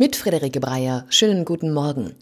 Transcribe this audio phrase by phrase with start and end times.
[0.00, 1.04] Mit Friederike Breyer.
[1.10, 2.14] Schönen guten Morgen.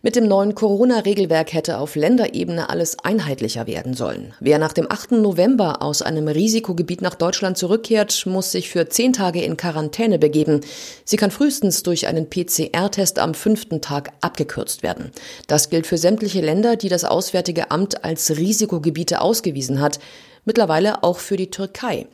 [0.00, 4.32] Mit dem neuen Corona-Regelwerk hätte auf Länderebene alles einheitlicher werden sollen.
[4.40, 5.12] Wer nach dem 8.
[5.12, 10.62] November aus einem Risikogebiet nach Deutschland zurückkehrt, muss sich für zehn Tage in Quarantäne begeben.
[11.04, 15.10] Sie kann frühestens durch einen PCR-Test am fünften Tag abgekürzt werden.
[15.48, 19.98] Das gilt für sämtliche Länder, die das Auswärtige Amt als Risikogebiete ausgewiesen hat.
[20.46, 22.06] Mittlerweile auch für die Türkei.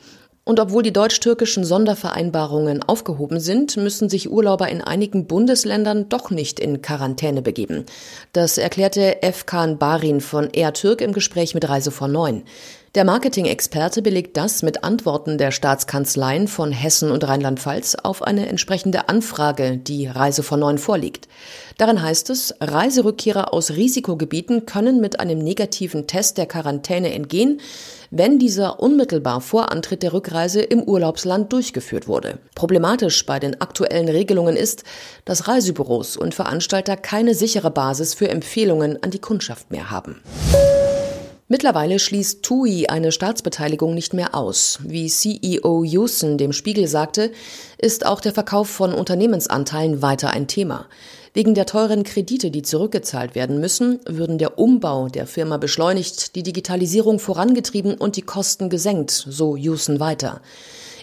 [0.44, 6.60] Und obwohl die deutsch-türkischen Sondervereinbarungen aufgehoben sind, müssen sich Urlauber in einigen Bundesländern doch nicht
[6.60, 7.86] in Quarantäne begeben.
[8.34, 12.42] Das erklärte Efkan Barin von Air Türk im Gespräch mit Reise von 9.
[12.94, 19.08] Der Marketing-Experte belegt das mit Antworten der Staatskanzleien von Hessen und Rheinland-Pfalz auf eine entsprechende
[19.08, 21.26] Anfrage, die Reise von Neun vorliegt.
[21.76, 27.60] Darin heißt es, Reiserückkehrer aus Risikogebieten können mit einem negativen Test der Quarantäne entgehen,
[28.12, 32.38] wenn dieser unmittelbar vor Antritt der Rückreise im Urlaubsland durchgeführt wurde.
[32.54, 34.84] Problematisch bei den aktuellen Regelungen ist,
[35.24, 40.22] dass Reisebüros und Veranstalter keine sichere Basis für Empfehlungen an die Kundschaft mehr haben.
[41.46, 44.78] Mittlerweile schließt TUI eine Staatsbeteiligung nicht mehr aus.
[44.82, 47.32] Wie CEO Houston dem Spiegel sagte,
[47.76, 50.86] ist auch der Verkauf von Unternehmensanteilen weiter ein Thema.
[51.34, 56.42] Wegen der teuren Kredite, die zurückgezahlt werden müssen, würden der Umbau der Firma beschleunigt, die
[56.42, 60.40] Digitalisierung vorangetrieben und die Kosten gesenkt, so Houston weiter.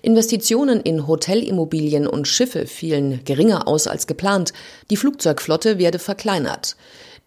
[0.02, 4.54] Investitionen in Hotelimmobilien und Schiffe fielen geringer aus als geplant.
[4.90, 6.76] Die Flugzeugflotte werde verkleinert.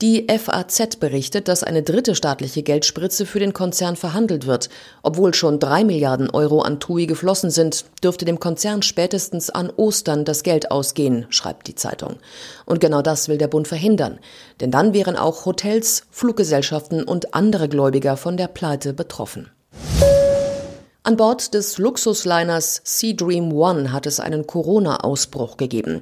[0.02, 4.68] Die FAZ berichtet, dass eine dritte staatliche Geldspritze für den Konzern verhandelt wird.
[5.04, 10.24] Obwohl schon drei Milliarden Euro an TUI geflossen sind, dürfte dem Konzern spätestens an Ostern
[10.24, 12.16] das Geld ausgehen, schreibt die Zeitung.
[12.66, 14.18] Und genau das will der Bund verhindern.
[14.60, 19.50] Denn dann wären auch Hotels, Fluggesellschaften und andere Gläubiger von der Pleite betroffen.
[21.06, 26.00] An Bord des Luxusliners Sea Dream One hat es einen Corona-Ausbruch gegeben.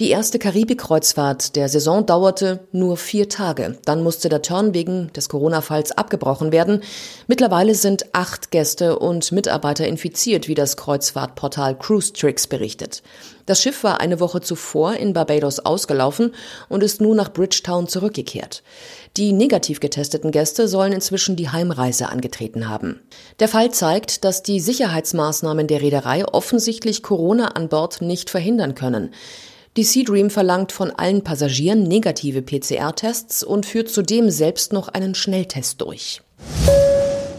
[0.00, 3.76] Die erste Karibik-Kreuzfahrt der Saison dauerte nur vier Tage.
[3.84, 6.82] Dann musste der Turn wegen des Corona-Falls abgebrochen werden.
[7.26, 13.02] Mittlerweile sind acht Gäste und Mitarbeiter infiziert, wie das Kreuzfahrtportal Cruise Tricks berichtet.
[13.48, 16.34] Das Schiff war eine Woche zuvor in Barbados ausgelaufen
[16.68, 18.62] und ist nun nach Bridgetown zurückgekehrt.
[19.16, 23.00] Die negativ getesteten Gäste sollen inzwischen die Heimreise angetreten haben.
[23.40, 29.10] Der Fall zeigt, dass die Sicherheitsmaßnahmen der Reederei offensichtlich Corona an Bord nicht verhindern können.
[29.76, 35.14] Die Sea Dream verlangt von allen Passagieren negative PCR-Tests und führt zudem selbst noch einen
[35.14, 36.20] Schnelltest durch.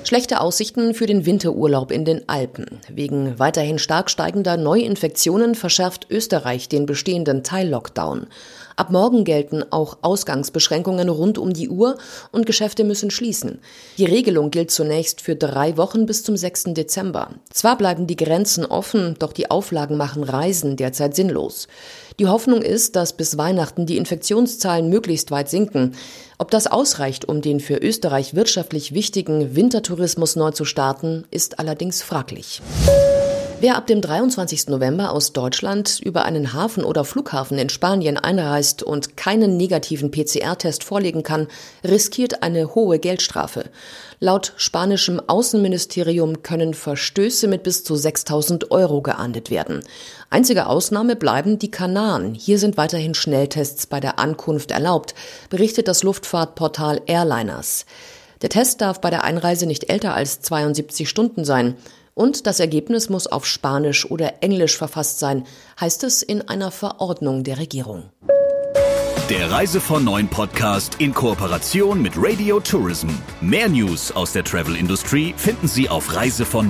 [0.06, 2.80] Schlechte Aussichten für den Winterurlaub in den Alpen.
[2.88, 8.28] Wegen weiterhin stark steigender Neuinfektionen verschärft Österreich den bestehenden Teil-Lockdown.
[8.80, 11.98] Ab morgen gelten auch Ausgangsbeschränkungen rund um die Uhr
[12.32, 13.60] und Geschäfte müssen schließen.
[13.98, 16.76] Die Regelung gilt zunächst für drei Wochen bis zum 6.
[16.76, 17.32] Dezember.
[17.52, 21.68] Zwar bleiben die Grenzen offen, doch die Auflagen machen Reisen derzeit sinnlos.
[22.20, 25.96] Die Hoffnung ist, dass bis Weihnachten die Infektionszahlen möglichst weit sinken.
[26.38, 32.02] Ob das ausreicht, um den für Österreich wirtschaftlich wichtigen Wintertourismus neu zu starten, ist allerdings
[32.02, 32.62] fraglich.
[33.62, 34.70] Wer ab dem 23.
[34.70, 40.86] November aus Deutschland über einen Hafen oder Flughafen in Spanien einreist und keinen negativen PCR-Test
[40.86, 41.50] vorlegen kann,
[41.84, 43.66] riskiert eine hohe Geldstrafe.
[44.22, 49.84] Laut spanischem Außenministerium können Verstöße mit bis zu 6000 Euro geahndet werden.
[50.30, 52.36] Einzige Ausnahme bleiben die Kanaren.
[52.36, 55.16] Hier sind weiterhin Schnelltests bei der Ankunft erlaubt,
[55.50, 57.86] berichtet das Luftfahrtportal Airliners.
[58.42, 61.75] Der Test darf bei der Einreise nicht älter als 72 Stunden sein.
[62.19, 65.46] Und das Ergebnis muss auf Spanisch oder Englisch verfasst sein,
[65.80, 68.09] heißt es in einer Verordnung der Regierung.
[69.30, 73.07] Der Reise von Neuen Podcast in Kooperation mit Radio Tourism.
[73.39, 76.68] Mehr News aus der Travel Industry finden Sie auf reisevon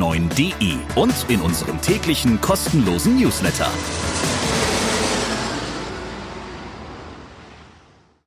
[0.93, 3.71] und in unserem täglichen kostenlosen Newsletter.